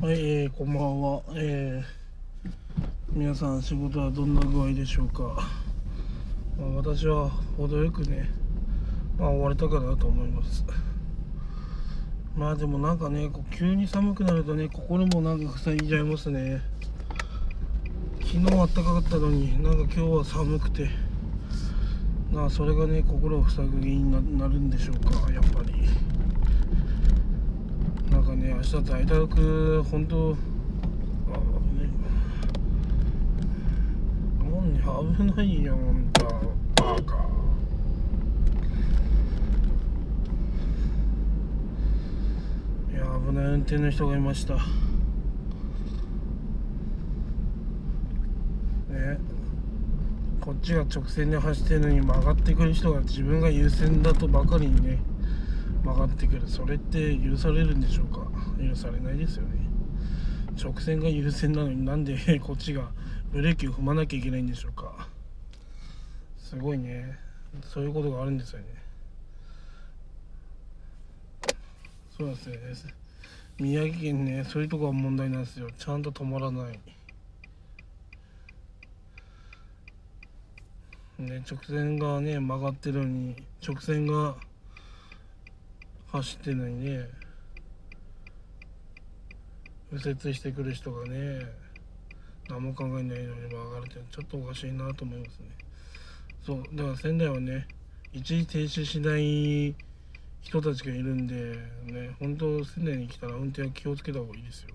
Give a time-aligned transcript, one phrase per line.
[0.00, 1.22] はい、えー、こんばんは。
[1.34, 2.48] えー、
[3.10, 5.50] 皆さん仕事はどんな具合でしょうか？
[6.56, 8.30] まあ、私は程よくね、
[9.18, 10.64] まあ終われたかなと思います。
[12.36, 16.62] まあでもなんかね、急に寒くなるとね、心もなんか塞いじゃいますね。
[18.20, 20.88] 昨日暖かかったのに、なんか今日は寒くて、
[22.30, 25.77] まあそれがね、心を塞ぐ原因になるんでしょうか、やっぱり。
[28.48, 30.34] ね、明日在宅、本当、
[35.14, 36.24] 危ないよ、ほんと、
[36.76, 37.16] バカ。
[42.90, 44.54] いや、危ない運転の人がいました。
[44.54, 44.60] ね、
[50.40, 54.98] こっちが直線で走ってるのに曲がってくる人が自分が優先だとばかりにね、
[55.88, 56.46] 曲がってくる。
[56.46, 58.26] それって許されるんでしょうか？
[58.62, 59.56] 許されないですよね。
[60.62, 62.90] 直線が優先なのになんで こっちが
[63.32, 65.08] ブレーキを踏まなきゃいけないんでしょうか？
[66.38, 67.18] すごいね。
[67.62, 68.66] そういうことがあるんですよね。
[72.10, 72.94] そうなんですね。
[73.58, 75.70] 宮城県ねそういうとこが問題なんですよ。
[75.78, 76.78] ちゃんと止まらない。
[81.18, 84.36] ね直線がね曲がってるのに直線が
[86.10, 87.08] 走ってないね。
[89.90, 91.46] 右折してくる人がね
[92.48, 95.46] 何も考えないのに曲がるってちょっとおかしいなと思いますね。
[96.44, 97.66] そうだから仙台はね
[98.12, 99.74] 一時停止しない
[100.40, 104.68] 人たちがいるんでね本当仙台に来たら運転は気をつけた方がいいですよ。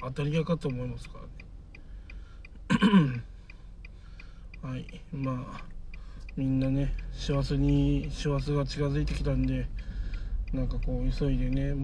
[0.00, 1.18] 当たり屋かと思いますか
[2.70, 3.22] らね。
[4.62, 5.79] はいまあ
[6.36, 9.66] みんなね幸せに幸せが近づいてきたんで
[10.52, 11.74] なんかこう急いでね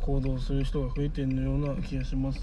[0.00, 2.40] 行動する人が増えてるような気がします。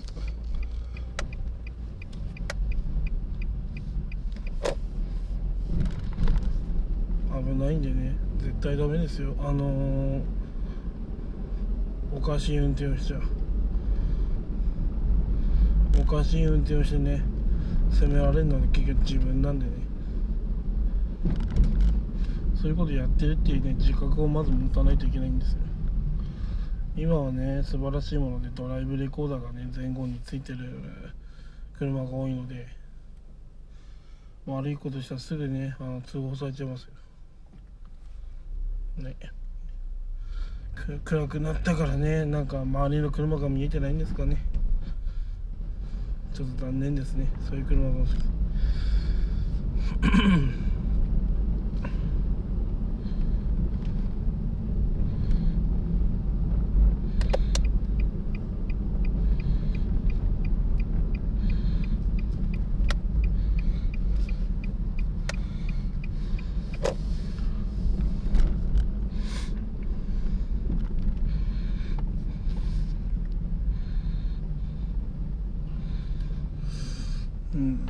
[7.34, 9.34] 危ないんでね絶対ダメですよ。
[9.40, 10.22] あのー、
[12.16, 13.20] おかしい運転をしちゃ
[16.00, 17.24] おかしい運転をしてね
[17.92, 19.85] 責められるのは結局自分なんでね。
[22.62, 25.60] そういうことやってるっていうね自覚をまず持たないといけないんですよ。
[26.98, 30.58] 今はね素晴らしいものでドライブレコーダーがね前後についてる
[31.78, 32.68] 車が多いので
[34.46, 36.84] 悪いことしたらすぐねあの通報されちゃいます
[38.98, 39.04] よ。
[39.04, 39.16] ね。
[41.04, 44.38] 暗くなったからねなんか周りの車が見えてないんですかね。
[46.34, 48.08] ちょっと残念ですねそういう車が欲
[77.56, 77.86] うん。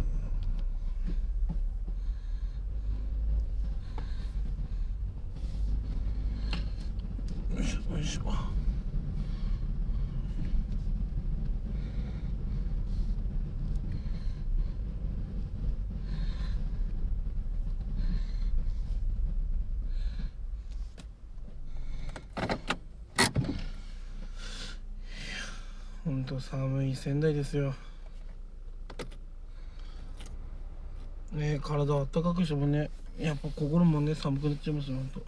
[7.55, 8.21] よいしょよいしょ
[26.03, 27.73] 本当寒い仙台ですよ。
[31.35, 35.19] ね体あったかくしてもねやっぱ心もね寒くなっちゃいますよ本当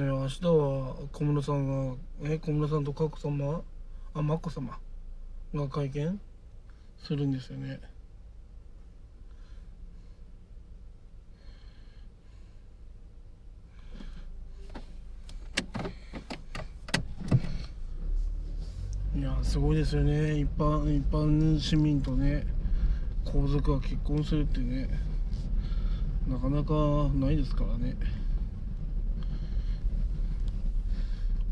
[0.00, 1.94] ね明日は小室さんが
[2.24, 3.62] え小室さんと佳子様
[4.14, 4.78] あ眞子様
[5.54, 6.20] が会見？
[7.02, 7.78] するんですよね
[19.14, 20.38] いやすごいですよね。
[20.38, 22.46] 一般一般市民とね
[23.24, 24.86] 皇族が結婚するってね。
[26.28, 27.96] なかなかないですからね。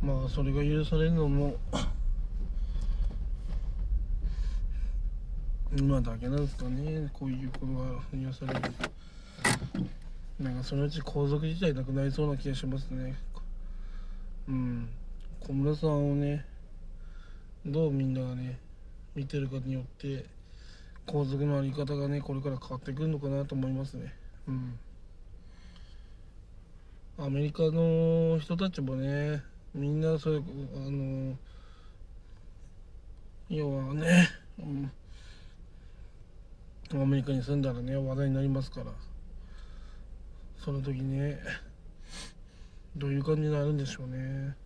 [0.02, 1.56] まあそれが許されるのも
[5.74, 7.08] 今だけなんですかね。
[7.14, 8.74] こういうことが許される。
[10.40, 13.14] なんかそのうち皇族自体なくなりそうな気がしますね。
[14.46, 14.90] うん。
[15.40, 16.44] 小室さんをね
[17.66, 18.58] どうみんながね
[19.14, 20.26] 見てるかによって
[21.06, 24.12] 皇族の在り方がねこれから変わってくるのかなと思いますね。
[24.48, 24.78] うん。
[27.16, 30.42] アメリカの人たちもねみんなそういう
[30.76, 31.36] あの
[33.48, 34.28] 要はね、
[34.58, 34.62] う
[36.96, 38.86] ん、アメリカに住んだらね話題になりますから
[40.58, 41.38] その時ね
[42.96, 44.56] どういう感じになるんでしょうね。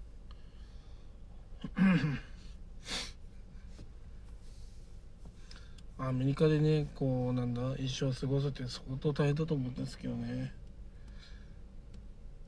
[6.00, 10.52] アメリカでねこうなんだ一生過ごすって相当大変だと思うんですけどね。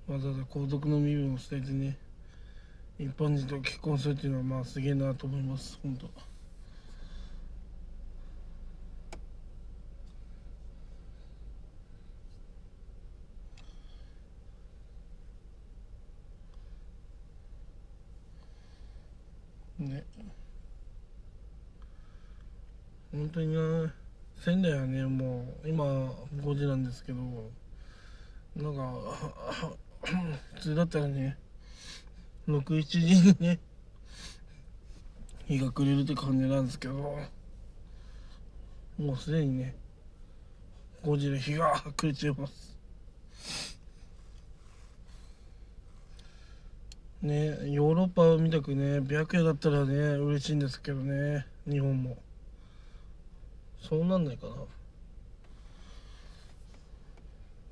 [0.07, 1.97] わざわざ皇族の身分を捨ててね
[2.99, 6.09] 一般人と結婚するっていうのはまあすげえなと思います本当。
[19.85, 20.05] ね。
[23.13, 23.93] 本当にな
[24.37, 25.69] 仙台はねもう。
[25.69, 27.21] 今5時なんですけど。
[28.57, 28.95] なんか
[30.55, 31.37] 普通だったらね
[32.49, 33.61] 67時にね
[35.47, 37.19] 日が暮れるって感じなんですけど。
[38.99, 39.75] もうすでにね
[41.03, 42.79] 5時で日が暮れちゃいます。
[47.23, 52.17] ねヨーロッパみたくね白夜だったらね嬉しいんですけどね日本も。
[53.81, 54.55] そうなんないかな。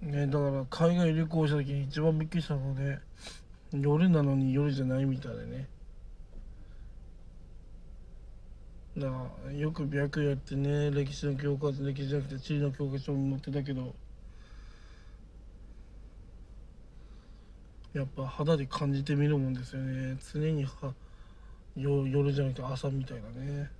[0.00, 2.98] ねだから海外旅行した時に一番びっくりしたので
[3.72, 5.68] 夜なのに夜じゃないみたいでね。
[8.96, 13.94] だからよく白夜ってね歴史の教科書歴史じゃなくて地理の教科書に載ってたけど
[17.94, 20.16] やっぱ肌で感じてみるもんですよね。
[20.32, 20.92] 常には
[21.76, 23.70] 夜じゃなくて朝みたいなね。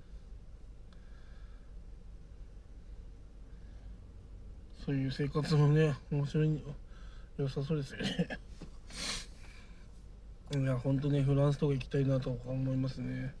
[4.89, 6.63] そういう生活もね面白い
[7.37, 8.27] 良さそうですよね。
[10.59, 13.35] いや本当ねフランスとか行きたいなと思いますね。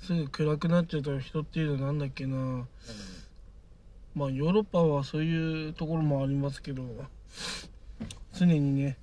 [0.00, 2.68] すぐ暗くなっちゃうと人っていうのはなんだっけな、うん、
[4.16, 6.82] まあヨーロッパはそういうところもありますけど
[8.32, 8.98] 常にね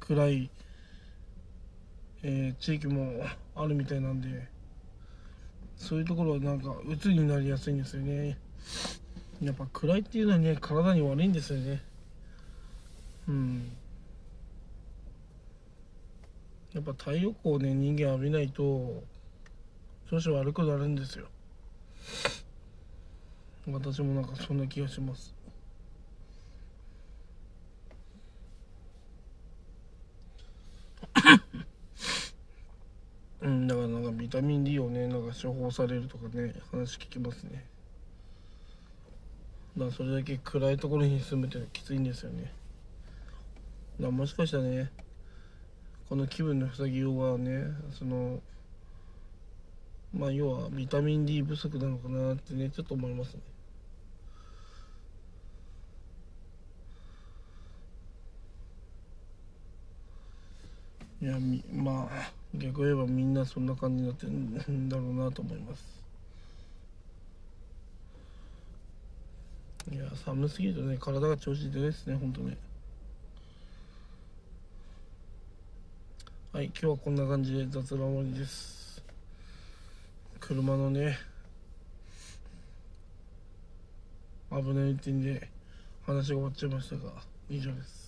[0.00, 0.50] 暗い、
[2.24, 3.24] えー、地域も
[3.54, 4.55] あるみたいなんで
[5.76, 8.38] そういうところはなんか鬱になりやすいんですよね。
[9.42, 11.82] やっぱ暗いっていうのはね体に悪いんですよね。
[13.28, 13.70] うん。
[16.72, 19.02] やっぱ太陽光をね人間浴びないと
[20.10, 21.26] 調子悪くなるんですよ。
[23.68, 25.34] 私もなんかそんな気がします
[33.42, 35.08] うんだからなんかビタミン D をね
[35.66, 37.64] なんか処方されるとかね話聞きますね。
[39.76, 42.52] だからそれだけ暗いところに住むってきついんですよね。
[44.00, 44.90] だもしかしたらね
[46.08, 48.40] この気分の塞ぎようはねその
[50.14, 53.40] まあ要はビタミン D 不足なのかなってねちょっと思いますね。
[61.22, 61.38] いや
[61.72, 65.84] まあ逆を言えばみんなそんな感じになってるんだろうなと思います。
[69.92, 72.56] いや寒すぎるとね体が調子出ないですねほんとね
[76.52, 79.02] はい今日はこんな感じで雑談終わりです。
[80.40, 81.18] 車のね
[84.50, 85.48] 危ない運転で
[86.06, 87.12] 話が終わっちゃいましたが
[87.50, 88.05] 以上です。